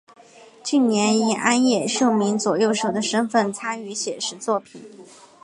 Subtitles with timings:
[0.63, 4.81] 近年以庵野秀明左右手的身份参与写实作品。